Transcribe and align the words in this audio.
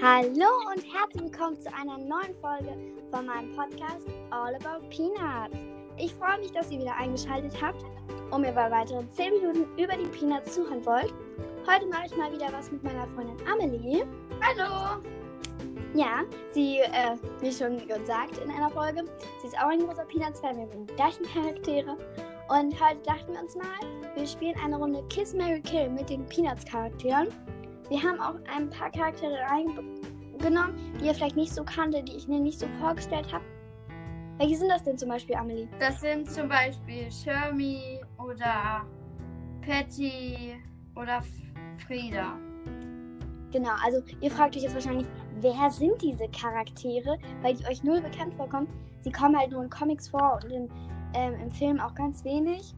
Hallo 0.00 0.46
und 0.72 0.84
herzlich 0.94 1.24
willkommen 1.24 1.60
zu 1.60 1.74
einer 1.74 1.98
neuen 1.98 2.32
Folge 2.40 2.72
von 3.10 3.26
meinem 3.26 3.50
Podcast 3.56 4.06
All 4.30 4.54
About 4.54 4.86
Peanuts. 4.90 5.56
Ich 5.96 6.14
freue 6.14 6.38
mich, 6.38 6.52
dass 6.52 6.70
ihr 6.70 6.78
wieder 6.78 6.94
eingeschaltet 6.96 7.52
habt 7.60 7.84
und 8.30 8.42
mir 8.42 8.52
bei 8.52 8.70
weiteren 8.70 9.10
10 9.10 9.32
Minuten 9.32 9.66
über 9.76 9.96
die 9.96 10.06
Peanuts 10.06 10.54
zuhören 10.54 10.86
wollt. 10.86 11.12
Heute 11.66 11.86
mache 11.86 12.06
ich 12.06 12.16
mal 12.16 12.32
wieder 12.32 12.46
was 12.52 12.70
mit 12.70 12.84
meiner 12.84 13.08
Freundin 13.08 13.36
Amelie. 13.48 14.06
Hallo! 14.40 15.02
Ja, 15.94 16.22
sie, 16.52 16.78
äh, 16.78 17.16
wie 17.40 17.50
schon 17.50 17.78
gesagt 17.78 18.38
in 18.38 18.52
einer 18.52 18.70
Folge, 18.70 19.02
sie 19.40 19.48
ist 19.48 19.58
auch 19.58 19.68
ein 19.68 19.80
großer 19.80 20.04
Peanuts-Fan, 20.04 20.58
wir 20.58 20.62
haben 20.62 20.86
die 20.86 20.94
gleichen 20.94 21.24
Charaktere. 21.24 21.96
Und 22.48 22.80
heute 22.80 23.00
dachten 23.04 23.32
wir 23.32 23.40
uns 23.40 23.56
mal, 23.56 24.14
wir 24.14 24.26
spielen 24.28 24.54
eine 24.64 24.76
Runde 24.76 25.02
Kiss, 25.08 25.34
Mary 25.34 25.60
Kill 25.60 25.88
mit 25.88 26.08
den 26.08 26.24
Peanuts-Charakteren. 26.26 27.32
Wir 27.88 28.02
haben 28.02 28.20
auch 28.20 28.34
ein 28.54 28.68
paar 28.68 28.90
Charaktere 28.90 29.38
reingenommen, 29.50 30.74
die 31.00 31.06
ihr 31.06 31.14
vielleicht 31.14 31.36
nicht 31.36 31.54
so 31.54 31.64
kannte, 31.64 32.02
die 32.02 32.16
ich 32.16 32.28
mir 32.28 32.38
nicht 32.38 32.58
so 32.58 32.66
vorgestellt 32.80 33.32
habe. 33.32 33.44
Welche 34.36 34.56
sind 34.56 34.68
das 34.68 34.84
denn 34.84 34.98
zum 34.98 35.08
Beispiel, 35.08 35.34
Amelie? 35.36 35.68
Das 35.80 36.00
sind 36.00 36.30
zum 36.30 36.48
Beispiel 36.48 37.10
Shermie 37.10 38.00
oder 38.18 38.84
Patty 39.62 40.54
oder 40.94 41.22
Frieda. 41.86 42.38
Genau, 43.52 43.72
also 43.82 44.02
ihr 44.20 44.30
fragt 44.30 44.56
euch 44.56 44.62
jetzt 44.62 44.74
wahrscheinlich, 44.74 45.06
wer 45.40 45.70
sind 45.70 46.00
diese 46.02 46.28
Charaktere, 46.28 47.18
weil 47.42 47.54
die 47.54 47.66
euch 47.66 47.82
null 47.82 48.00
bekannt 48.02 48.34
vorkommen. 48.34 48.68
Sie 49.00 49.10
kommen 49.10 49.36
halt 49.36 49.50
nur 49.50 49.64
in 49.64 49.70
Comics 49.70 50.08
vor 50.08 50.40
und 50.42 50.52
in, 50.52 50.68
ähm, 51.14 51.34
im 51.42 51.50
Film 51.50 51.80
auch 51.80 51.94
ganz 51.94 52.22
wenig. 52.24 52.74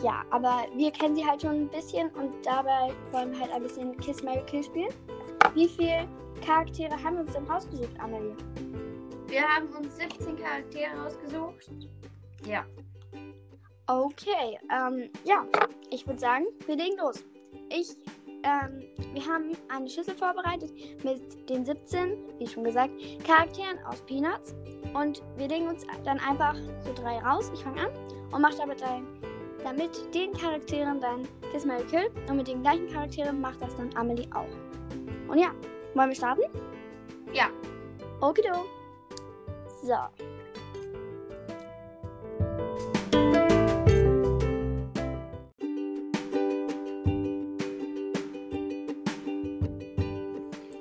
Ja, 0.00 0.24
aber 0.30 0.64
wir 0.74 0.90
kennen 0.90 1.14
sie 1.14 1.24
halt 1.24 1.42
schon 1.42 1.62
ein 1.62 1.68
bisschen 1.68 2.10
und 2.10 2.44
dabei 2.44 2.92
wollen 3.10 3.32
wir 3.32 3.40
halt 3.40 3.52
ein 3.52 3.62
bisschen 3.62 3.96
Kiss 3.98 4.22
Mary 4.22 4.42
Kill 4.46 4.62
spielen. 4.62 4.92
Wie 5.54 5.68
viele 5.68 6.08
Charaktere 6.44 6.92
haben 7.02 7.16
wir 7.16 7.20
uns 7.20 7.32
denn 7.32 7.44
rausgesucht, 7.44 8.00
Amelie? 8.00 8.34
Wir 9.26 9.42
haben 9.42 9.68
uns 9.68 9.96
17 9.96 10.36
Charaktere 10.36 10.94
rausgesucht. 11.02 11.70
Ja. 12.46 12.64
Okay, 13.86 14.58
ähm, 14.70 15.10
ja, 15.24 15.46
ich 15.90 16.06
würde 16.06 16.18
sagen, 16.18 16.46
wir 16.66 16.76
legen 16.76 16.96
los. 16.98 17.24
Ich, 17.68 17.96
ähm, 18.42 18.82
wir 19.12 19.26
haben 19.26 19.52
eine 19.68 19.88
Schüssel 19.88 20.14
vorbereitet 20.14 20.72
mit 21.04 21.48
den 21.48 21.64
17, 21.64 22.16
wie 22.38 22.46
schon 22.46 22.64
gesagt, 22.64 22.92
Charakteren 23.24 23.78
aus 23.86 24.00
Peanuts. 24.02 24.54
Und 24.94 25.22
wir 25.36 25.48
legen 25.48 25.68
uns 25.68 25.86
dann 26.04 26.18
einfach 26.20 26.54
so 26.84 26.92
drei 26.94 27.18
raus. 27.18 27.50
Ich 27.54 27.62
fange 27.62 27.82
an 27.82 27.90
und 28.32 28.40
mache 28.40 28.56
damit 28.56 28.82
ein 28.82 29.06
damit 29.64 30.14
den 30.14 30.32
Charakteren 30.32 31.00
dann 31.00 31.28
Kiss 31.52 31.64
Mary 31.64 31.84
Kill 31.84 32.10
und 32.28 32.36
mit 32.36 32.48
den 32.48 32.62
gleichen 32.62 32.88
Charakteren 32.88 33.40
macht 33.40 33.60
das 33.60 33.74
dann 33.76 33.90
Amelie 33.96 34.28
auch. 34.34 34.46
Und 35.28 35.38
ja, 35.38 35.52
wollen 35.94 36.08
wir 36.08 36.16
starten? 36.16 36.42
Ja. 37.32 37.48
Okido. 38.20 38.64
So. 39.82 39.96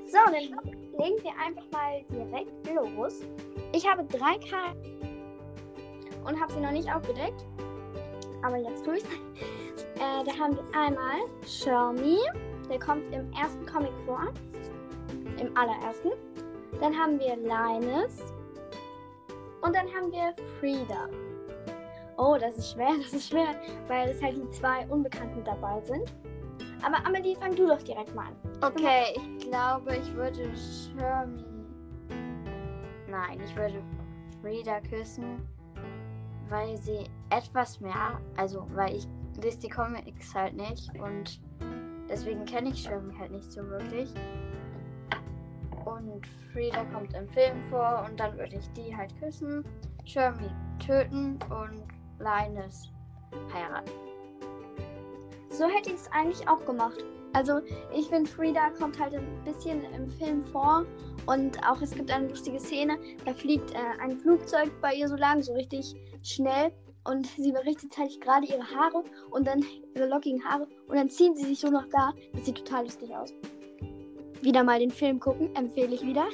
So, 0.07 0.17
dann 0.25 0.33
legen 0.33 1.23
wir 1.23 1.31
einfach 1.43 1.65
mal 1.71 2.03
direkt 2.11 2.75
los. 2.75 3.21
Ich 3.73 3.89
habe 3.89 4.03
drei 4.03 4.37
Karten 4.37 5.01
und 6.25 6.39
habe 6.39 6.51
sie 6.53 6.59
noch 6.59 6.71
nicht 6.71 6.93
aufgedeckt 6.93 7.45
aber 8.43 8.57
jetzt 8.57 8.85
tue 8.85 8.97
ich 8.97 9.03
äh, 9.95 10.23
Da 10.25 10.31
haben 10.39 10.55
wir 10.55 10.63
einmal 10.77 11.21
Shermie, 11.47 12.19
der 12.69 12.79
kommt 12.79 13.13
im 13.13 13.31
ersten 13.33 13.65
Comic 13.65 13.93
vor. 14.05 14.27
Im 15.39 15.55
allerersten. 15.57 16.11
Dann 16.79 16.97
haben 16.97 17.19
wir 17.19 17.35
Linus. 17.35 18.33
Und 19.61 19.75
dann 19.75 19.87
haben 19.93 20.11
wir 20.11 20.33
Frieda. 20.59 21.07
Oh, 22.17 22.37
das 22.39 22.57
ist 22.57 22.73
schwer, 22.73 22.91
das 23.01 23.13
ist 23.13 23.29
schwer, 23.29 23.55
weil 23.87 24.09
es 24.09 24.21
halt 24.21 24.37
die 24.37 24.49
zwei 24.51 24.85
Unbekannten 24.87 25.43
dabei 25.43 25.81
sind. 25.81 26.13
Aber 26.83 27.05
Amelie, 27.05 27.35
fang 27.35 27.55
du 27.55 27.67
doch 27.67 27.81
direkt 27.83 28.13
mal 28.15 28.25
an. 28.25 28.35
Okay, 28.61 29.15
ich 29.15 29.49
glaube, 29.49 29.95
ich 29.97 30.13
würde 30.15 30.51
Shermie. 30.55 31.45
Nein, 33.07 33.41
ich 33.43 33.55
würde 33.55 33.83
Frieda 34.41 34.79
küssen 34.81 35.47
weil 36.51 36.77
sie 36.77 37.09
etwas 37.29 37.79
mehr, 37.79 38.19
also 38.35 38.67
weil 38.73 38.97
ich 38.97 39.07
lese 39.41 39.61
die 39.61 39.69
Comics 39.69 40.35
halt 40.35 40.53
nicht 40.53 40.91
und 40.99 41.41
deswegen 42.09 42.43
kenne 42.45 42.69
ich 42.69 42.83
Shermie 42.83 43.17
halt 43.17 43.31
nicht 43.31 43.49
so 43.51 43.65
wirklich. 43.67 44.13
Und 45.85 46.27
Frieda 46.51 46.83
kommt 46.93 47.13
im 47.15 47.27
Film 47.29 47.63
vor 47.69 48.05
und 48.07 48.19
dann 48.19 48.37
würde 48.37 48.57
ich 48.57 48.69
die 48.73 48.95
halt 48.95 49.17
küssen, 49.19 49.63
Shermie 50.05 50.51
töten 50.85 51.39
und 51.49 51.83
Linus 52.19 52.91
heiraten. 53.53 53.91
So 55.49 55.65
hätte 55.65 55.89
ich 55.89 55.95
es 55.95 56.11
eigentlich 56.11 56.47
auch 56.49 56.63
gemacht. 56.65 57.03
Also 57.33 57.59
ich 57.95 58.07
finde, 58.07 58.29
Frieda 58.29 58.69
kommt 58.71 58.99
halt 58.99 59.13
ein 59.13 59.43
bisschen 59.45 59.83
im 59.93 60.07
Film 60.09 60.41
vor 60.41 60.85
und 61.25 61.57
auch 61.67 61.81
es 61.81 61.91
gibt 61.91 62.11
eine 62.11 62.27
lustige 62.27 62.59
Szene, 62.59 62.97
da 63.25 63.33
fliegt 63.33 63.71
äh, 63.71 64.01
ein 64.01 64.17
Flugzeug 64.17 64.69
bei 64.81 64.93
ihr 64.93 65.07
so 65.07 65.15
lang, 65.15 65.41
so 65.41 65.53
richtig 65.53 65.95
schnell 66.23 66.71
und 67.05 67.25
sie 67.25 67.51
berichtet 67.51 67.97
halt 67.97 68.19
gerade 68.21 68.45
ihre 68.47 68.63
Haare 68.63 69.03
und 69.31 69.47
dann 69.47 69.65
ihre 69.95 70.07
lockigen 70.07 70.43
Haare 70.43 70.67
und 70.87 70.95
dann 70.95 71.09
ziehen 71.09 71.35
sie 71.35 71.45
sich 71.45 71.59
so 71.59 71.69
noch 71.69 71.85
da. 71.91 72.13
Das 72.33 72.45
sieht 72.45 72.57
total 72.57 72.83
lustig 72.83 73.15
aus. 73.15 73.33
Wieder 74.41 74.63
mal 74.63 74.79
den 74.79 74.91
Film 74.91 75.19
gucken, 75.19 75.55
empfehle 75.55 75.95
ich 75.95 76.05
wieder. 76.05 76.27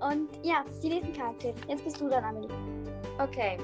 Und 0.00 0.28
ja, 0.42 0.64
die 0.82 0.88
nächsten 0.88 1.12
Charaktere. 1.12 1.54
Jetzt 1.68 1.84
bist 1.84 2.00
du 2.00 2.08
dann, 2.08 2.24
Amelie. 2.24 2.48
Okay. 3.18 3.56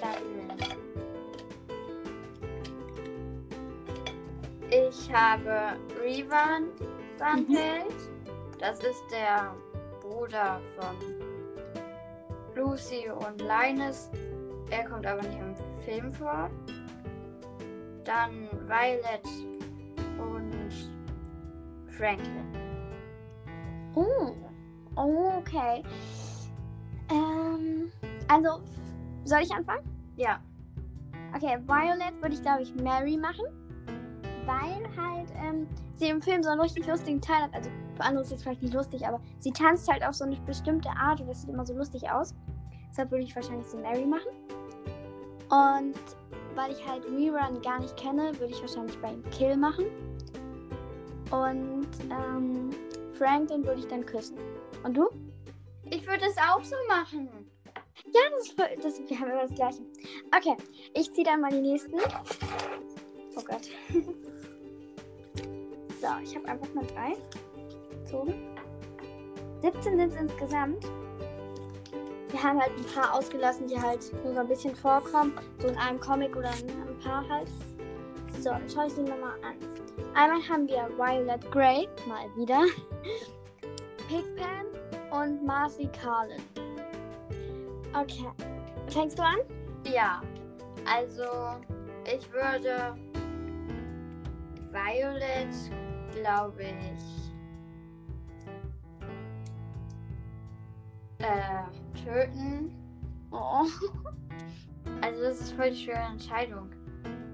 Dann. 0.00 0.81
Ich 4.72 5.12
habe 5.12 5.76
Revan 6.00 6.68
Sandheld. 7.18 7.90
Mhm. 7.90 8.58
Das 8.58 8.78
ist 8.78 9.04
der 9.10 9.54
Bruder 10.00 10.62
von 10.78 10.96
Lucy 12.54 13.10
und 13.10 13.42
Linus. 13.42 14.08
Er 14.70 14.88
kommt 14.88 15.04
aber 15.04 15.20
nicht 15.20 15.38
im 15.38 15.54
Film 15.84 16.10
vor. 16.10 16.50
Dann 18.04 18.48
Violet 18.66 19.26
und 20.18 20.90
Franklin. 21.94 22.56
Oh, 23.94 24.34
okay. 24.96 25.82
Ähm, 27.10 27.92
also, 28.26 28.62
soll 29.24 29.40
ich 29.42 29.52
anfangen? 29.52 29.84
Ja. 30.16 30.40
Okay, 31.36 31.58
Violet 31.66 32.14
würde 32.22 32.34
ich, 32.34 32.42
glaube 32.42 32.62
ich, 32.62 32.74
Mary 32.76 33.18
machen. 33.18 33.44
Weil 34.44 34.84
halt 34.96 35.30
ähm, 35.36 35.68
sie 35.96 36.08
im 36.08 36.20
Film 36.20 36.42
so 36.42 36.50
einen 36.50 36.60
richtig 36.60 36.86
lustigen 36.86 37.20
Teil 37.20 37.42
hat. 37.42 37.54
Also 37.54 37.70
für 37.96 38.02
andere 38.02 38.24
ist 38.24 38.32
es 38.32 38.42
vielleicht 38.42 38.62
nicht 38.62 38.74
lustig, 38.74 39.06
aber 39.06 39.20
sie 39.38 39.52
tanzt 39.52 39.90
halt 39.90 40.04
auf 40.04 40.14
so 40.14 40.24
eine 40.24 40.36
bestimmte 40.46 40.90
Art 40.90 41.20
und 41.20 41.28
das 41.28 41.42
sieht 41.42 41.50
immer 41.50 41.64
so 41.64 41.74
lustig 41.74 42.10
aus. 42.10 42.34
Deshalb 42.90 43.10
würde 43.10 43.24
ich 43.24 43.34
wahrscheinlich 43.34 43.66
sie 43.66 43.78
Mary 43.78 44.04
machen. 44.04 44.30
Und 45.48 45.94
weil 46.54 46.72
ich 46.72 46.86
halt 46.86 47.04
Rerun 47.04 47.60
gar 47.62 47.80
nicht 47.80 47.96
kenne, 47.96 48.32
würde 48.38 48.52
ich 48.52 48.60
wahrscheinlich 48.60 48.98
bei 49.00 49.12
ihm 49.12 49.22
Kill 49.30 49.56
machen. 49.56 49.86
Und 51.30 51.88
ähm, 52.10 52.70
Franklin 53.14 53.64
würde 53.64 53.80
ich 53.80 53.86
dann 53.86 54.04
küssen. 54.04 54.36
Und 54.82 54.96
du? 54.96 55.08
Ich 55.90 56.06
würde 56.06 56.24
es 56.26 56.36
auch 56.36 56.62
so 56.62 56.76
machen. 56.88 57.28
Ja, 58.06 58.20
das, 58.36 58.54
das, 58.82 59.00
wir 59.08 59.18
haben 59.18 59.30
immer 59.30 59.42
das 59.42 59.54
Gleiche. 59.54 59.82
Okay, 60.36 60.56
ich 60.94 61.12
ziehe 61.12 61.24
dann 61.24 61.40
mal 61.40 61.50
die 61.50 61.60
nächsten. 61.60 61.96
Oh 63.36 63.42
Gott. 63.42 63.68
so, 66.00 66.08
ich 66.22 66.36
habe 66.36 66.48
einfach 66.48 66.74
mal 66.74 66.86
drei 66.86 67.14
gezogen. 68.12 68.34
17 69.62 69.82
sind 69.96 70.12
es 70.12 70.20
insgesamt. 70.20 70.84
Wir 72.30 72.42
haben 72.42 72.60
halt 72.60 72.72
ein 72.76 72.84
paar 72.94 73.14
ausgelassen, 73.14 73.66
die 73.66 73.80
halt 73.80 74.10
nur 74.24 74.34
so 74.34 74.40
ein 74.40 74.48
bisschen 74.48 74.74
vorkommen. 74.74 75.38
So 75.58 75.68
in 75.68 75.76
einem 75.76 76.00
Comic 76.00 76.34
oder 76.36 76.50
in 76.60 76.68
ein 76.68 76.98
paar 77.02 77.28
halt. 77.28 77.48
So, 78.40 78.50
dann 78.50 78.68
schaue 78.68 78.86
ich 78.86 78.94
sie 78.94 79.02
mir 79.02 79.16
mal 79.16 79.34
an. 79.42 79.56
Einmal 80.14 80.40
haben 80.48 80.66
wir 80.66 80.88
Violet 80.96 81.50
Grey, 81.50 81.88
mal 82.08 82.26
wieder. 82.36 82.60
Pigpen 84.08 84.66
und 85.10 85.44
Marcy 85.44 85.88
Carlin. 86.00 86.42
Okay. 87.94 88.28
Fängst 88.88 89.18
du 89.18 89.22
an? 89.22 89.38
Ja. 89.84 90.22
Also, 90.86 91.22
ich 92.04 92.30
würde 92.32 92.96
Violet, 94.72 95.54
glaube 96.12 96.62
ich, 96.62 97.32
äh, 101.18 102.04
töten. 102.04 102.72
Oh. 103.30 103.64
Also 105.00 105.22
das 105.22 105.40
ist 105.40 105.52
voll 105.52 105.70
die 105.70 105.76
schwere 105.76 106.02
Entscheidung. 106.12 106.68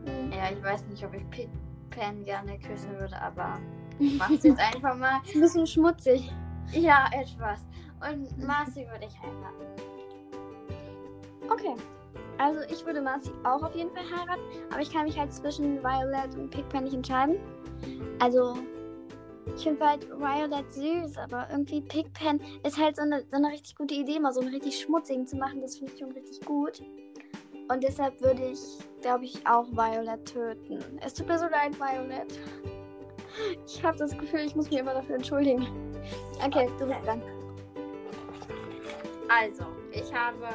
Mhm. 0.05 0.33
Ja, 0.33 0.51
ich 0.51 0.63
weiß 0.63 0.87
nicht, 0.87 1.05
ob 1.05 1.13
ich 1.15 1.29
Pit 1.31 1.49
Pen 1.91 2.25
gerne 2.25 2.59
küssen 2.59 2.91
würde, 2.99 3.21
aber 3.21 3.59
Ich 3.99 4.15
mach's 4.19 4.43
jetzt 4.43 4.59
einfach 4.59 4.95
mal. 4.97 5.21
Ist 5.25 5.35
ein 5.35 5.41
bisschen 5.41 5.67
schmutzig. 5.67 6.33
Ja, 6.73 7.09
etwas. 7.13 7.61
Und 8.01 8.39
Marcy 8.47 8.87
würde 8.87 9.07
ich 9.07 9.19
heiraten. 9.21 9.67
Okay. 11.51 11.75
Also 12.39 12.61
ich 12.71 12.87
würde 12.87 13.03
Marcy 13.03 13.31
auch 13.45 13.63
auf 13.63 13.75
jeden 13.75 13.91
Fall 13.91 14.05
heiraten, 14.05 14.43
aber 14.71 14.81
ich 14.81 14.93
kann 14.93 15.05
mich 15.05 15.19
halt 15.19 15.33
zwischen 15.33 15.83
Violet 15.83 16.35
und 16.37 16.51
Pigpen 16.51 16.85
nicht 16.85 16.95
entscheiden. 16.95 17.37
Also 18.21 18.57
ich 19.57 19.65
finde 19.65 19.85
halt 19.85 20.09
Violet 20.09 20.73
süß, 20.73 21.19
aber 21.19 21.49
irgendwie 21.51 21.81
Pigpen 21.81 22.41
ist 22.65 22.79
halt 22.79 22.97
so 22.97 23.03
eine, 23.03 23.25
so 23.29 23.37
eine 23.37 23.49
richtig 23.49 23.77
gute 23.77 23.95
Idee, 23.95 24.21
mal 24.21 24.33
so 24.33 24.41
einen 24.41 24.51
richtig 24.51 24.81
schmutzigen 24.81 25.27
zu 25.27 25.37
machen. 25.37 25.61
Das 25.61 25.79
finde 25.79 25.93
ich 25.93 25.99
schon 25.99 26.13
richtig 26.13 26.41
gut. 26.45 26.81
Und 27.71 27.83
deshalb 27.83 28.21
würde 28.21 28.51
ich, 28.51 28.61
glaube 29.03 29.25
ich, 29.25 29.47
auch 29.47 29.67
Violet 29.73 30.25
töten. 30.25 30.79
Es 31.05 31.15
tut 31.15 31.29
mir 31.29 31.39
so 31.39 31.47
leid, 31.47 31.79
Violet. 31.79 32.39
Ich 33.67 33.83
habe 33.85 33.99
das 33.99 34.17
Gefühl, 34.17 34.41
ich 34.41 34.57
muss 34.57 34.71
mich 34.71 34.81
immer 34.81 34.95
dafür 34.95 35.17
entschuldigen. 35.17 35.67
Okay, 36.45 36.69
du 36.79 36.87
bist 36.87 37.05
dran. 37.05 37.23
Also, 39.29 39.65
ich 39.93 40.13
habe 40.15 40.47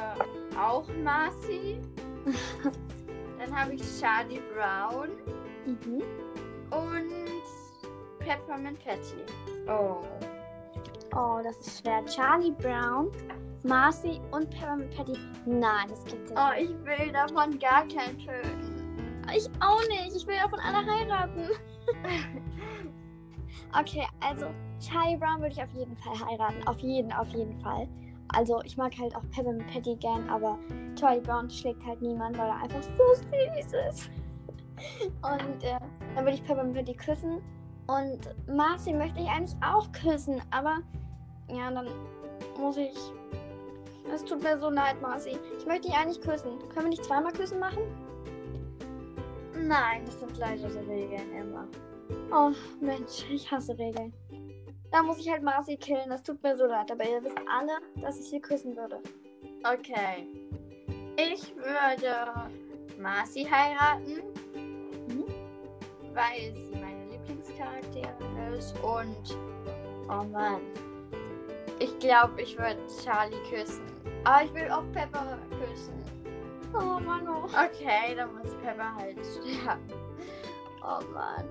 auch 0.56 0.84
Marcy. 1.02 1.80
Dann 3.38 3.54
habe 3.60 3.74
ich 3.74 3.82
Charlie 4.00 4.40
Brown 4.54 5.10
Mhm. 5.66 6.02
und 6.70 8.18
Peppermint 8.18 8.78
Patty. 8.84 9.24
Oh. 9.66 10.00
Oh, 11.16 11.40
das 11.42 11.58
ist 11.60 11.80
schwer. 11.80 12.04
Charlie 12.06 12.50
Brown, 12.52 13.10
Marcy 13.62 14.20
und 14.30 14.50
Peppermint 14.50 14.94
Patty. 14.94 15.14
Nein, 15.46 15.88
das 15.88 16.04
geht 16.04 16.20
nicht. 16.20 16.32
Oh, 16.36 16.50
ich 16.58 16.70
will 16.84 17.12
davon 17.12 17.58
gar 17.58 17.86
keinen 17.88 18.18
töten. 18.18 19.22
Ich 19.34 19.48
auch 19.60 19.80
nicht. 19.88 20.16
Ich 20.16 20.26
will 20.26 20.36
davon 20.36 20.60
alle 20.60 20.84
heiraten. 20.86 21.48
okay, 23.78 24.06
also 24.20 24.46
Charlie 24.80 25.16
Brown 25.16 25.40
würde 25.40 25.52
ich 25.54 25.62
auf 25.62 25.72
jeden 25.72 25.96
Fall 25.96 26.14
heiraten. 26.28 26.66
Auf 26.66 26.78
jeden, 26.80 27.12
auf 27.12 27.28
jeden 27.28 27.58
Fall. 27.60 27.88
Also 28.36 28.60
ich 28.64 28.76
mag 28.76 28.92
halt 28.98 29.14
auch 29.14 29.22
Peppermint 29.30 29.66
Patty 29.72 29.96
gern, 29.96 30.28
aber 30.28 30.58
Charlie 30.96 31.20
Brown 31.20 31.48
schlägt 31.48 31.84
halt 31.84 32.02
niemand, 32.02 32.36
weil 32.38 32.48
er 32.48 32.56
einfach 32.56 32.82
so 32.82 33.14
süß 33.14 33.72
ist. 33.90 34.10
Und 35.22 35.62
äh, 35.62 35.78
dann 36.14 36.24
würde 36.24 36.34
ich 36.34 36.44
Peppermint 36.44 36.74
Patty 36.74 36.94
küssen. 36.94 37.40
Und 37.86 38.20
Marcy 38.48 38.92
möchte 38.92 39.20
ich 39.20 39.28
eigentlich 39.28 39.56
auch 39.62 39.90
küssen, 39.92 40.40
aber 40.50 40.78
ja, 41.48 41.70
dann 41.70 41.88
muss 42.58 42.76
ich. 42.76 42.96
Es 44.12 44.24
tut 44.24 44.42
mir 44.42 44.58
so 44.58 44.70
leid, 44.70 45.00
Marcy. 45.00 45.38
Ich 45.58 45.66
möchte 45.66 45.88
dich 45.88 45.96
eigentlich 45.96 46.20
küssen. 46.20 46.58
Können 46.70 46.86
wir 46.86 46.90
nicht 46.90 47.04
zweimal 47.04 47.32
küssen 47.32 47.58
machen? 47.58 47.82
Nein, 49.56 50.02
das 50.04 50.20
sind 50.20 50.36
leider 50.36 50.68
Regeln 50.86 51.32
immer. 51.32 51.66
Oh, 52.30 52.52
Mensch, 52.80 53.24
ich 53.30 53.50
hasse 53.50 53.78
Regeln. 53.78 54.12
Da 54.94 55.02
muss 55.02 55.18
ich 55.18 55.28
halt 55.28 55.42
Marcy 55.42 55.76
killen. 55.76 56.08
Das 56.08 56.22
tut 56.22 56.40
mir 56.44 56.56
so 56.56 56.66
leid. 56.66 56.88
Aber 56.92 57.04
ihr 57.04 57.20
wisst 57.24 57.36
alle, 57.50 57.78
dass 58.00 58.16
ich 58.20 58.30
sie 58.30 58.40
küssen 58.40 58.76
würde. 58.76 59.00
Okay. 59.64 60.28
Ich 61.16 61.52
würde 61.56 62.48
Marcy 63.00 63.42
heiraten, 63.44 64.22
Mhm. 64.54 65.24
weil 66.12 66.54
sie 66.54 66.76
meine 66.80 67.10
Lieblingscharakterin 67.10 68.52
ist 68.56 68.72
und 68.84 69.36
oh 70.08 70.22
Mann. 70.30 70.60
Ich 71.80 71.98
glaube, 71.98 72.40
ich 72.40 72.56
würde 72.56 72.78
Charlie 73.02 73.42
küssen. 73.50 73.84
Aber 74.22 74.44
ich 74.44 74.54
will 74.54 74.70
auch 74.70 74.84
Pepper 74.92 75.36
küssen. 75.58 75.94
Oh, 76.72 77.00
Mann. 77.00 77.26
Oh. 77.28 77.46
Okay, 77.46 78.14
dann 78.14 78.32
muss 78.36 78.54
Pepper 78.62 78.94
halt 78.94 79.18
sterben. 79.26 79.92
Oh 80.82 81.02
Mann. 81.12 81.48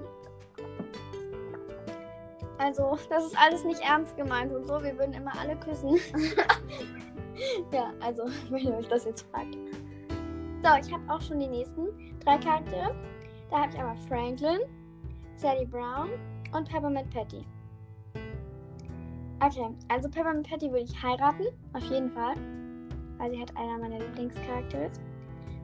Also, 2.63 2.97
das 3.09 3.25
ist 3.25 3.37
alles 3.37 3.65
nicht 3.65 3.81
ernst 3.81 4.15
gemeint 4.15 4.53
und 4.53 4.65
so. 4.65 4.81
Wir 4.81 4.97
würden 4.97 5.13
immer 5.13 5.37
alle 5.37 5.57
küssen. 5.57 5.89
ja, 7.73 7.91
also, 7.99 8.23
wenn 8.49 8.67
ihr 8.67 8.77
euch 8.77 8.87
das 8.87 9.03
jetzt 9.03 9.27
fragt. 9.29 9.55
So, 10.63 10.69
ich 10.79 10.93
habe 10.93 11.03
auch 11.09 11.21
schon 11.21 11.41
die 11.41 11.47
nächsten 11.47 11.89
drei 12.23 12.37
Charaktere. 12.37 12.95
Da 13.51 13.63
habe 13.63 13.71
ich 13.73 13.77
einmal 13.77 13.97
Franklin, 14.07 14.59
Sally 15.35 15.65
Brown 15.65 16.11
und 16.53 16.69
Peppermint 16.69 17.09
Patty. 17.13 17.45
Okay, 19.41 19.67
also 19.89 20.09
Peppermint 20.09 20.49
Patty 20.49 20.71
würde 20.71 20.85
ich 20.85 21.03
heiraten, 21.03 21.47
auf 21.73 21.83
jeden 21.83 22.09
Fall, 22.11 22.35
weil 23.17 23.31
sie 23.31 23.39
halt 23.39 23.57
einer 23.57 23.77
meiner 23.77 23.99
Lieblingscharaktere. 23.99 24.89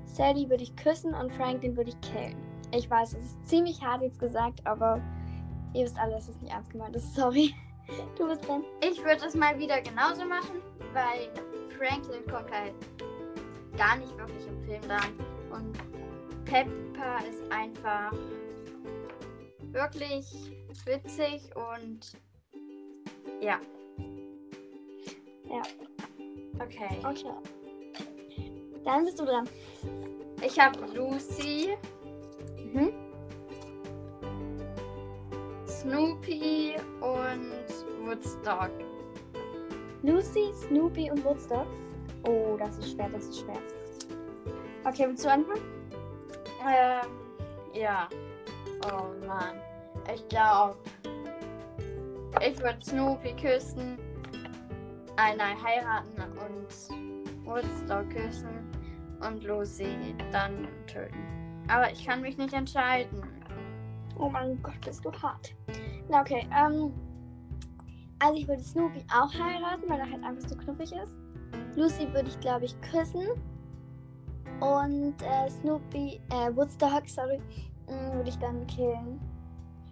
Sally 0.04 0.50
würde 0.50 0.64
ich 0.64 0.76
küssen 0.76 1.14
und 1.14 1.32
Franklin 1.32 1.78
würde 1.78 1.92
ich 1.92 2.02
killen. 2.02 2.36
Ich 2.76 2.90
weiß, 2.90 3.14
es 3.14 3.24
ist 3.24 3.48
ziemlich 3.48 3.82
hart 3.82 4.02
jetzt 4.02 4.20
gesagt, 4.20 4.60
aber 4.66 5.02
ihr 5.74 5.86
wisst 5.86 5.98
alle, 5.98 6.14
dass 6.14 6.28
es 6.30 6.40
nicht 6.42 6.54
ernst 6.54 6.72
gemeint 6.72 6.96
ist. 6.96 7.14
Sorry. 7.16 7.54
Du 8.16 8.28
bist 8.28 8.48
dran. 8.48 8.64
Ich 8.88 9.04
würde 9.04 9.26
es 9.26 9.34
mal 9.34 9.58
wieder 9.58 9.82
genauso 9.82 10.24
machen, 10.24 10.62
weil 10.94 11.28
Franklin 11.76 12.24
kommt 12.30 12.52
halt 12.52 12.76
gar 13.76 13.96
nicht 13.96 14.16
wirklich 14.16 14.46
im 14.46 14.64
Film 14.64 14.82
dran. 14.84 15.12
Und 15.50 15.76
Pepper 16.46 17.18
ist 17.28 17.42
einfach 17.52 18.14
wirklich 19.72 20.52
witzig 20.86 21.50
und 21.56 22.12
ja. 23.42 23.60
Ja. 25.50 25.64
Okay. 26.64 27.00
Okay. 27.04 27.34
Dann 28.86 29.04
bist 29.06 29.20
du 29.20 29.26
dran. 29.26 29.50
Ich 30.46 30.60
habe 30.60 30.80
Lucy, 30.94 31.76
Mhm. 32.72 32.94
Snoopy 35.82 36.76
und 37.00 37.54
Woodstock. 38.06 38.70
Lucy, 40.04 40.52
Snoopy 40.68 41.10
und 41.10 41.24
Woodstock. 41.24 41.68
Oh, 42.28 42.58
das 42.60 42.78
ist 42.80 42.92
schwer, 42.92 43.08
das 43.08 43.24
ist 43.28 43.40
schwer. 43.40 43.60
Okay, 44.84 45.06
willst 45.08 45.24
du 45.24 45.32
anfangen? 45.32 45.62
Ähm, 46.68 47.08
ja. 47.74 48.10
Oh 48.88 49.26
Mann. 49.26 49.56
Ich 50.14 50.28
glaube, 50.28 50.76
ich 52.46 52.60
würde 52.60 52.80
Snoopy 52.82 53.34
küssen, 53.42 53.98
äh, 55.16 55.34
nein, 55.38 55.56
heiraten 55.64 56.22
und 56.22 57.46
Woodstock 57.46 58.10
küssen 58.10 58.70
und 59.26 59.46
Lucy 59.46 60.14
dann 60.34 60.68
töten. 60.88 61.66
Aber 61.70 61.90
ich 61.90 62.06
kann 62.06 62.20
mich 62.22 62.38
nicht 62.38 62.54
entscheiden. 62.54 63.24
Oh 64.20 64.30
mein 64.30 64.62
Gott, 64.62 64.80
bist 64.86 65.04
du 65.04 65.12
hart. 65.12 65.56
Na 66.10 66.22
okay, 66.22 66.48
ähm. 66.56 66.94
Also 68.22 68.36
ich 68.36 68.48
würde 68.50 68.62
Snoopy 68.62 69.06
auch 69.18 69.34
heiraten, 69.34 69.84
weil 69.88 70.00
er 70.00 70.12
halt 70.12 70.24
einfach 70.26 70.48
so 70.48 70.56
knuffig 70.56 70.92
ist. 70.92 71.18
Lucy 71.78 72.06
würde 72.14 72.28
ich, 72.28 72.40
glaube 72.42 72.66
ich, 72.66 72.76
küssen. 72.82 73.28
Und 74.60 75.16
äh, 75.22 75.50
Snoopy, 75.50 76.20
äh, 76.32 76.54
Woodstock, 76.54 77.08
sorry, 77.08 77.40
mh, 77.88 78.16
würde 78.16 78.30
ich 78.30 78.38
dann 78.40 78.68
killen. 78.68 79.22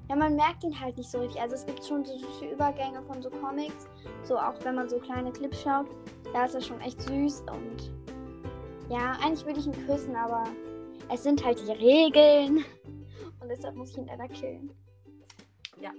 Ja, 0.09 0.17
man 0.17 0.35
merkt 0.35 0.65
ihn 0.65 0.77
halt 0.77 0.97
nicht 0.97 1.09
so 1.09 1.19
richtig. 1.19 1.41
Also 1.41 1.55
es 1.55 1.65
gibt 1.65 1.85
schon 1.85 2.03
so 2.03 2.17
süße 2.17 2.47
Übergänge 2.47 3.01
von 3.03 3.21
so 3.21 3.29
Comics. 3.29 3.87
So 4.23 4.37
auch 4.37 4.55
wenn 4.63 4.75
man 4.75 4.89
so 4.89 4.99
kleine 4.99 5.31
Clips 5.31 5.61
schaut. 5.61 5.87
Da 6.33 6.45
ist 6.45 6.55
er 6.55 6.61
schon 6.61 6.81
echt 6.81 7.01
süß 7.01 7.43
und 7.51 7.93
ja, 8.89 9.13
eigentlich 9.21 9.45
würde 9.45 9.59
ich 9.59 9.67
ihn 9.67 9.85
küssen, 9.85 10.15
aber 10.15 10.43
es 11.09 11.23
sind 11.23 11.43
halt 11.45 11.59
die 11.65 11.71
Regeln. 11.71 12.65
Und 13.47 13.55
deshalb 13.55 13.75
muss 13.77 13.91
ich 13.91 13.97
ihn 13.99 14.07
leider 14.07 14.27
killen. 14.27 14.69
Ja. 15.79 15.91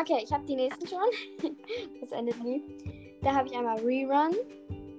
Okay, 0.00 0.20
ich 0.22 0.32
habe 0.32 0.46
die 0.46 0.54
nächsten 0.54 0.86
schon. 0.86 1.00
das 2.00 2.12
endet 2.12 2.40
nie. 2.44 2.62
Da 3.22 3.34
habe 3.34 3.48
ich 3.48 3.56
einmal 3.56 3.76
Rerun, 3.80 4.36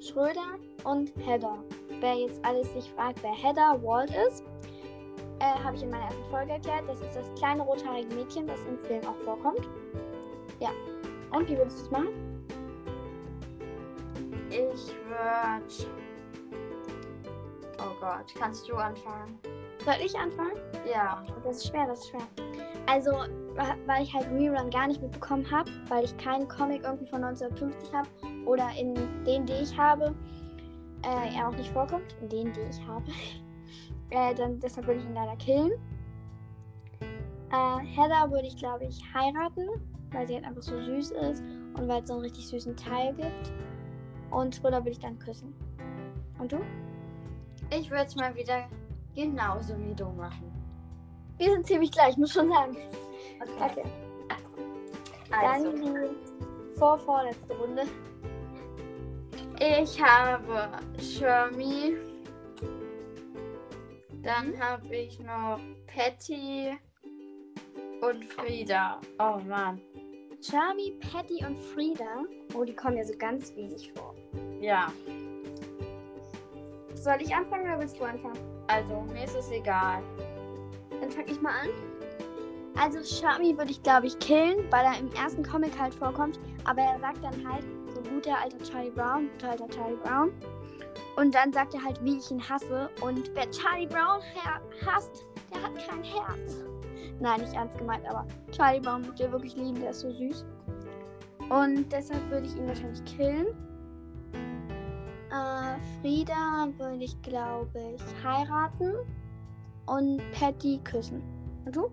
Schröder 0.01 0.59
und 0.83 1.15
Heather. 1.25 1.63
Wer 2.01 2.15
jetzt 2.15 2.43
alles 2.43 2.73
sich 2.73 2.91
fragt, 2.91 3.23
wer 3.23 3.31
Heather 3.31 3.81
Walt 3.81 4.09
ist, 4.27 4.43
äh, 5.39 5.45
habe 5.45 5.77
ich 5.77 5.83
in 5.83 5.91
meiner 5.91 6.03
ersten 6.03 6.29
Folge 6.29 6.51
erklärt. 6.51 6.89
Das 6.89 6.99
ist 6.99 7.15
das 7.15 7.33
kleine 7.35 7.61
rothaarige 7.61 8.13
Mädchen, 8.13 8.47
das 8.47 8.59
im 8.65 8.77
Film 8.79 9.07
auch 9.07 9.17
vorkommt. 9.23 9.65
Ja. 10.59 10.71
Und 11.31 11.47
wie 11.47 11.57
würdest 11.57 11.79
du 11.79 11.83
es 11.85 11.91
machen? 11.91 12.45
Ich 14.49 14.93
würde. 15.07 15.89
Oh 17.79 17.95
Gott, 18.01 18.35
kannst 18.37 18.67
du 18.67 18.75
anfangen? 18.75 19.39
Soll 19.85 20.03
ich 20.03 20.17
anfangen? 20.17 20.57
Ja. 20.91 21.23
Das 21.43 21.57
ist 21.57 21.67
schwer, 21.67 21.85
das 21.85 21.99
ist 21.99 22.09
schwer. 22.09 22.27
Also, 22.87 23.11
weil 23.85 24.03
ich 24.03 24.11
halt 24.11 24.27
Rerun 24.31 24.71
gar 24.71 24.87
nicht 24.87 24.99
mitbekommen 24.99 25.49
habe, 25.51 25.69
weil 25.89 26.05
ich 26.05 26.17
keinen 26.17 26.47
Comic 26.47 26.83
irgendwie 26.83 27.05
von 27.05 27.23
1950 27.23 27.93
habe 27.93 28.09
oder 28.47 28.67
in 28.79 28.95
denen, 29.25 29.45
die 29.45 29.53
ich 29.53 29.77
habe, 29.77 30.15
äh, 31.03 31.37
er 31.37 31.49
auch 31.49 31.55
nicht 31.55 31.71
vorkommt, 31.71 32.15
in 32.19 32.29
denen, 32.29 32.53
die 32.53 32.61
ich 32.61 32.87
habe. 32.87 33.05
äh, 34.09 34.33
dann, 34.33 34.59
deshalb 34.59 34.87
würde 34.87 35.01
ich 35.01 35.05
ihn 35.05 35.13
leider 35.13 35.35
killen. 35.35 35.71
Äh, 37.51 37.85
Heather 37.85 38.31
würde 38.31 38.47
ich, 38.47 38.57
glaube 38.57 38.85
ich, 38.85 38.99
heiraten, 39.13 39.69
weil 40.11 40.27
sie 40.27 40.33
halt 40.33 40.45
einfach 40.45 40.63
so 40.63 40.81
süß 40.81 41.11
ist 41.11 41.43
und 41.77 41.87
weil 41.87 42.01
es 42.01 42.07
so 42.07 42.15
einen 42.15 42.23
richtig 42.23 42.47
süßen 42.47 42.75
Teil 42.75 43.13
gibt. 43.13 43.53
Und 44.31 44.59
Thriller 44.59 44.79
würde 44.79 44.91
ich 44.91 44.99
dann 44.99 45.19
küssen. 45.19 45.53
Und 46.39 46.51
du? 46.51 46.57
Ich 47.69 47.89
würde 47.91 48.05
es 48.05 48.15
mal 48.15 48.35
wieder 48.35 48.67
genauso 49.15 49.77
wie 49.79 49.95
du 49.95 50.05
machen. 50.09 50.51
Wir 51.37 51.51
sind 51.51 51.65
ziemlich 51.67 51.91
gleich, 51.91 52.17
muss 52.17 52.33
schon 52.33 52.47
sagen. 52.49 52.77
Okay. 53.41 53.81
Okay. 53.81 53.83
Also, 55.31 55.71
Dann 55.71 55.81
die 55.81 56.77
vorvorletzte 56.77 57.57
Runde. 57.57 57.83
ich 59.59 60.01
habe 60.01 60.69
Shermie. 60.99 61.95
Dann 64.23 64.57
habe 64.59 64.95
ich 64.95 65.19
noch 65.19 65.59
Patty 65.87 66.77
und 68.01 68.25
Frieda. 68.25 68.99
Oh 69.19 69.39
Mann. 69.47 69.81
Charmy, 70.41 70.99
Patty 71.11 71.43
und 71.45 71.57
Frieda. 71.57 72.23
Oh, 72.53 72.63
die 72.63 72.75
kommen 72.75 72.97
ja 72.97 73.03
so 73.03 73.13
ganz 73.17 73.55
wenig 73.55 73.91
vor. 73.93 74.13
Ja, 74.61 74.91
Soll 76.93 77.21
ich 77.21 77.35
anfangen 77.35 77.65
oder 77.65 77.79
willst 77.79 77.99
du 77.99 78.03
anfangen? 78.03 78.39
Also 78.67 79.01
mir 79.11 79.23
ist 79.23 79.35
es 79.35 79.51
egal. 79.51 80.01
Dann 80.99 81.11
fange 81.11 81.31
ich 81.31 81.41
mal 81.41 81.51
an. 81.51 81.69
Also 82.77 83.03
Charmy 83.03 83.57
würde 83.57 83.71
ich, 83.71 83.81
glaube 83.83 84.07
ich, 84.07 84.19
killen, 84.19 84.69
weil 84.69 84.85
er 84.85 84.99
im 84.99 85.11
ersten 85.13 85.43
Comic 85.43 85.79
halt 85.79 85.93
vorkommt. 85.93 86.39
Aber 86.65 86.81
er 86.81 86.99
sagt 86.99 87.23
dann 87.23 87.49
halt, 87.49 87.63
so 87.93 88.01
guter 88.01 88.37
alter 88.37 88.57
Charlie 88.63 88.89
Brown, 88.89 89.29
guter 89.33 89.51
alter 89.51 89.69
Charlie 89.69 89.97
Brown. 90.03 90.31
Und 91.15 91.33
dann 91.33 91.53
sagt 91.53 91.73
er 91.73 91.83
halt, 91.83 92.03
wie 92.03 92.17
ich 92.17 92.29
ihn 92.29 92.41
hasse. 92.41 92.89
Und 93.01 93.31
wer 93.33 93.49
Charlie 93.51 93.87
Brown 93.87 94.21
hasst, 94.85 95.25
der 95.53 95.63
hat 95.63 95.75
kein 95.87 96.03
Herz. 96.03 96.63
Nein, 97.19 97.39
nicht 97.39 97.53
ernst 97.53 97.77
gemeint, 97.77 98.05
aber 98.09 98.25
Charlie 98.51 98.81
Brown 98.81 99.05
wird 99.05 99.19
ihr 99.21 99.31
wirklich 99.31 99.55
lieben, 99.55 99.79
der 99.79 99.91
ist 99.91 100.01
so 100.01 100.11
süß. 100.11 100.45
Und 101.49 101.89
deshalb 101.91 102.29
würde 102.29 102.47
ich 102.47 102.57
ihn 102.57 102.67
wahrscheinlich 102.67 103.05
killen. 103.05 103.47
Äh, 105.35 105.79
Frieda 106.01 106.69
würde 106.77 107.03
ich, 107.03 107.21
glaube 107.21 107.95
ich, 107.95 108.23
heiraten 108.23 108.93
und 109.85 110.21
Patty 110.31 110.79
küssen. 110.83 111.21
Und 111.65 111.75
du? 111.75 111.91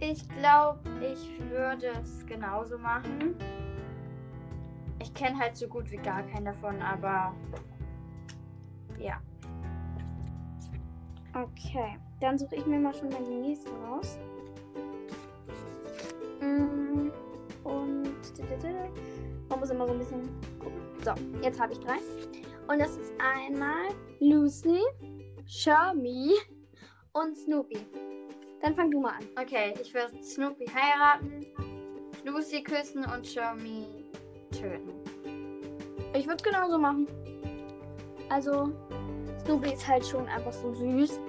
Ich 0.00 0.28
glaube, 0.28 0.80
ich 1.00 1.40
würde 1.50 1.86
es 2.02 2.26
genauso 2.26 2.76
machen. 2.76 3.34
Ich 5.00 5.14
kenne 5.14 5.38
halt 5.38 5.56
so 5.56 5.66
gut 5.66 5.90
wie 5.90 5.96
gar 5.96 6.22
keinen 6.24 6.46
davon, 6.46 6.82
aber 6.82 7.34
ja. 8.98 9.18
Okay, 11.32 11.98
dann 12.20 12.36
suche 12.36 12.56
ich 12.56 12.66
mir 12.66 12.78
mal 12.78 12.94
schon 12.94 13.08
mal 13.08 13.22
die 13.24 13.34
nächsten 13.34 13.74
raus. 13.84 14.18
Mm, 16.40 17.10
Und 17.64 18.16
man 19.48 19.60
muss 19.60 19.70
immer 19.70 19.86
so 19.86 19.92
ein 19.92 19.98
bisschen 19.98 20.22
gucken. 20.58 20.80
So, 21.04 21.12
jetzt 21.42 21.60
habe 21.60 21.72
ich 21.72 21.78
drei. 21.80 21.96
Und 22.68 22.80
das 22.80 22.96
ist 22.96 23.12
einmal 23.18 23.88
Lucy, 24.20 24.80
Shermie 25.46 26.32
und 27.12 27.36
Snoopy. 27.36 27.78
Dann 28.62 28.74
fang 28.74 28.90
du 28.90 29.00
mal 29.00 29.14
an. 29.14 29.24
Okay, 29.40 29.74
ich 29.80 29.94
würde 29.94 30.22
Snoopy 30.22 30.66
heiraten, 30.66 31.46
Lucy 32.24 32.62
küssen 32.62 33.04
und 33.04 33.26
Shermie 33.26 33.86
töten. 34.50 34.92
Ich 36.14 36.26
würde 36.26 36.36
es 36.36 36.42
genauso 36.42 36.78
machen. 36.78 37.06
Also, 38.28 38.72
Snoopy 39.44 39.72
ist 39.72 39.86
halt 39.86 40.04
schon 40.04 40.26
einfach 40.26 40.52
so 40.52 40.72
süß. 40.72 41.20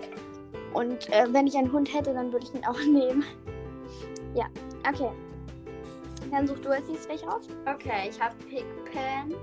Und 0.74 1.10
äh, 1.10 1.32
wenn 1.32 1.46
ich 1.46 1.56
einen 1.56 1.72
Hund 1.72 1.94
hätte, 1.94 2.14
dann 2.14 2.32
würde 2.32 2.46
ich 2.46 2.56
ihn 2.56 2.66
auch 2.66 2.80
nehmen. 2.92 3.24
Ja, 4.34 4.48
okay. 4.88 5.12
Dann 6.32 6.48
such 6.48 6.60
du 6.60 6.70
als 6.70 6.88
nächstes 6.88 7.10
welche 7.10 7.26
raus. 7.26 7.48
Okay, 7.66 8.10
ich 8.10 8.22
habe 8.22 8.36
Pigpen, 8.46 9.36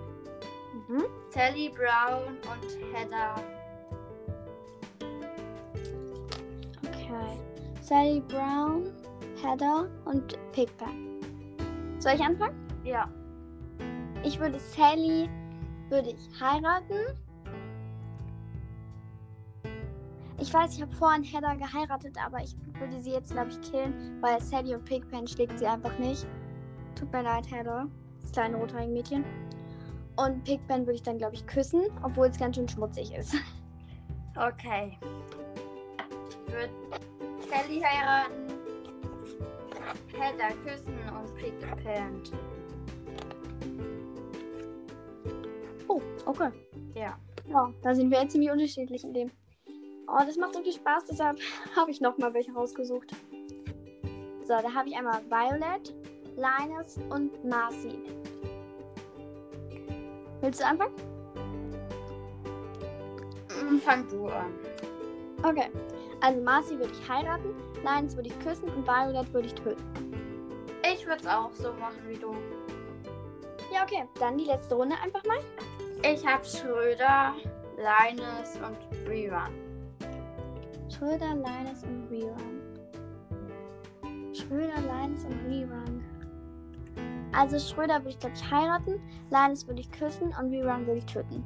Mhm. 0.89 1.05
Sally 1.31 1.71
Brown 1.71 2.37
und 2.37 2.95
Heather. 2.95 3.35
Okay. 6.87 7.39
Sally 7.81 8.21
Brown, 8.21 8.93
Heather 9.43 9.89
und 10.05 10.37
Pigpen. 10.53 11.21
Soll 11.99 12.15
ich 12.15 12.21
anfangen? 12.21 12.57
Ja. 12.85 13.09
Ich 14.25 14.39
würde 14.39 14.59
Sally 14.59 15.29
würde 15.89 16.11
ich 16.11 16.41
heiraten. 16.41 17.19
Ich 20.41 20.53
weiß, 20.53 20.75
ich 20.75 20.83
habe 20.83 20.93
vorhin 20.93 21.23
Heather 21.23 21.57
geheiratet, 21.57 22.17
aber 22.23 22.43
ich 22.43 22.55
würde 22.79 23.01
sie 23.01 23.13
jetzt, 23.13 23.33
glaube 23.33 23.51
ich, 23.51 23.71
killen, 23.71 24.19
weil 24.21 24.41
Sally 24.41 24.75
und 24.75 24.85
Pigpen 24.85 25.27
schlägt 25.27 25.59
sie 25.59 25.67
einfach 25.67 25.97
nicht. 25.99 26.27
Tut 26.95 27.13
mir 27.13 27.23
leid, 27.23 27.51
Heather. 27.51 27.87
Das 28.21 28.33
kleine 28.33 28.57
rothaarige 28.57 28.93
Mädchen. 28.93 29.25
Und 30.17 30.45
Pigpen 30.45 30.87
würde 30.87 30.95
ich 30.95 31.03
dann, 31.03 31.19
glaube 31.19 31.35
ich, 31.35 31.47
küssen, 31.47 31.83
obwohl 32.03 32.29
es 32.29 32.39
ganz 32.39 32.57
schön 32.57 32.69
schmutzig 32.69 33.13
ist. 33.15 33.35
Okay. 34.37 34.99
Ich 36.29 36.53
würde 36.53 36.69
Sally 37.49 37.81
heiraten, 37.81 38.49
Heather 40.13 40.57
küssen 40.65 40.99
und 41.17 41.33
Pigpen. 41.37 42.23
Oh, 45.87 46.01
okay. 46.27 46.51
Ja. 46.97 47.17
Ja, 47.49 47.73
da 47.83 47.95
sind 47.95 48.11
wir 48.11 48.23
jetzt 48.23 48.33
ziemlich 48.33 48.51
unterschiedlich 48.51 49.05
in 49.05 49.15
dem. 49.15 49.31
Oh, 50.09 50.19
das 50.27 50.37
macht 50.37 50.55
so 50.55 50.63
viel 50.63 50.73
Spaß, 50.73 51.05
deshalb 51.11 51.39
habe 51.77 51.91
ich 51.91 52.01
nochmal 52.01 52.35
welche 52.35 52.53
rausgesucht. 52.53 53.15
So, 54.43 54.49
da 54.49 54.75
habe 54.75 54.89
ich 54.89 54.97
einmal 54.97 55.23
Violet, 55.31 55.95
Linus 56.37 56.99
und 57.11 57.45
Marcy. 57.45 57.99
Willst 60.41 60.61
du 60.61 60.67
anfangen? 60.67 60.95
Mm, 63.49 63.79
Fang 63.79 64.07
du 64.09 64.27
an. 64.27 64.53
Okay. 65.43 65.71
Also 66.21 66.41
Marcy 66.41 66.79
würde 66.79 66.93
ich 66.93 67.09
heiraten, 67.09 67.55
Linus 67.85 68.17
würde 68.17 68.31
ich 68.31 68.39
küssen 68.41 68.69
und 68.71 68.87
Violet 68.87 69.33
würde 69.33 69.47
ich 69.49 69.55
töten. 69.55 69.83
Ich 70.83 71.07
würde 71.07 71.21
es 71.21 71.27
auch 71.27 71.53
so 71.53 71.73
machen 71.75 71.99
wie 72.09 72.17
du. 72.17 72.35
Ja, 73.73 73.83
okay. 73.85 74.05
Dann 74.19 74.37
die 74.39 74.45
letzte 74.45 74.75
Runde 74.75 74.97
einfach 75.03 75.23
mal. 75.25 75.39
Ich 76.03 76.27
habe 76.27 76.45
Schröder, 76.45 77.35
Linus 77.77 78.57
und 78.57 79.09
Rerun. 79.09 79.51
Schröder, 80.91 81.35
Linus 81.35 81.83
und 81.83 82.09
Rerun. 82.11 82.61
Schröder, 84.35 84.81
Linus 84.81 85.25
und 85.25 85.41
Rerun. 85.47 85.94
Also 87.37 87.59
Schröder 87.59 87.97
würde 88.01 88.11
ich, 88.11 88.19
glaube 88.19 88.35
ich, 88.37 88.51
heiraten, 88.51 89.01
Linus 89.31 89.67
würde 89.67 89.81
ich 89.81 89.91
küssen 89.91 90.29
und 90.29 90.51
Rerun 90.51 90.87
würde 90.87 90.99
ich 90.99 91.07
töten. 91.07 91.45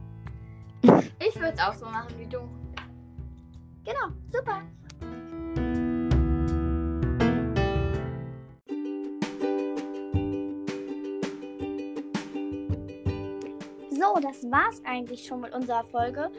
Ich 1.18 1.34
würde 1.36 1.54
es 1.54 1.60
auch 1.60 1.74
so 1.74 1.86
machen 1.86 2.14
wie 2.18 2.26
du. 2.26 2.40
Genau, 3.84 4.12
super. 4.28 4.62
So, 13.90 14.20
das 14.20 14.44
war's 14.44 14.80
eigentlich 14.84 15.26
schon 15.26 15.40
mit 15.40 15.54
unserer 15.54 15.84
Folge. 15.84 16.30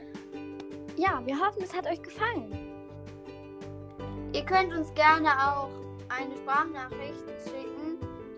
Ja, 0.95 1.21
wir 1.25 1.39
hoffen, 1.39 1.63
es 1.63 1.75
hat 1.75 1.87
euch 1.87 2.01
gefallen. 2.01 2.55
Ihr 4.31 4.45
könnt 4.45 4.71
uns 4.73 4.93
gerne 4.93 5.29
auch 5.29 5.69
eine 6.09 6.35
Sprachnachricht 6.37 7.25
schicken. 7.43 7.68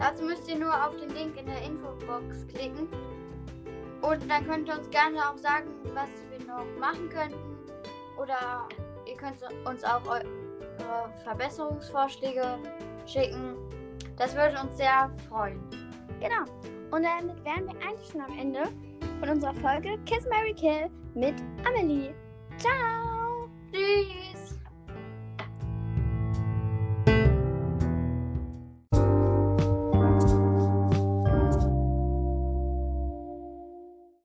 Dazu 0.01 0.23
müsst 0.23 0.49
ihr 0.49 0.57
nur 0.57 0.73
auf 0.73 0.95
den 0.95 1.09
Link 1.11 1.39
in 1.39 1.45
der 1.45 1.61
Infobox 1.61 2.47
klicken. 2.47 2.87
Und 4.01 4.27
dann 4.27 4.47
könnt 4.47 4.67
ihr 4.67 4.75
uns 4.75 4.89
gerne 4.89 5.17
auch 5.19 5.37
sagen, 5.37 5.67
was 5.93 6.09
wir 6.31 6.43
noch 6.47 6.65
machen 6.79 7.07
könnten. 7.09 7.37
Oder 8.17 8.67
ihr 9.05 9.15
könnt 9.15 9.37
uns 9.63 9.83
auch 9.83 10.01
eure 10.07 10.25
Verbesserungsvorschläge 11.23 12.57
schicken. 13.05 13.55
Das 14.17 14.35
würde 14.35 14.59
uns 14.59 14.75
sehr 14.75 15.11
freuen. 15.29 15.61
Genau. 16.19 16.49
Und 16.89 17.03
damit 17.03 17.45
wären 17.45 17.67
wir 17.67 17.87
eigentlich 17.87 18.11
schon 18.11 18.21
am 18.21 18.39
Ende 18.39 18.63
von 19.19 19.29
unserer 19.29 19.53
Folge 19.53 19.99
Kiss 20.07 20.25
Mary 20.27 20.55
Kill 20.55 20.89
mit 21.13 21.35
Amelie. 21.63 22.15
Ciao! 22.57 23.47
Tschüss! 23.71 24.30